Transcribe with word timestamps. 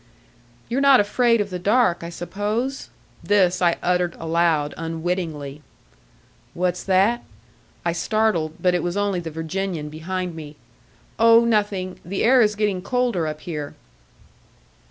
"You're 0.67 0.81
not 0.81 0.99
afraid 0.99 1.41
of 1.41 1.51
the 1.51 1.59
dark, 1.59 2.03
I 2.03 2.09
suppose?" 2.09 2.89
This 3.23 3.61
I 3.61 3.77
uttered 3.83 4.15
aloud, 4.17 4.73
unwittingly. 4.75 5.61
"What's 6.55 6.83
that?" 6.85 7.23
I 7.85 7.91
started; 7.91 8.53
but 8.59 8.73
it 8.73 8.81
was 8.81 8.97
only 8.97 9.19
the 9.19 9.29
Virginian 9.29 9.89
behind 9.89 10.33
me. 10.33 10.55
"Oh, 11.19 11.45
nothing. 11.45 11.99
The 12.03 12.23
air 12.23 12.41
is 12.41 12.55
getting 12.55 12.81
colder 12.81 13.27
up 13.27 13.41
here." 13.41 13.75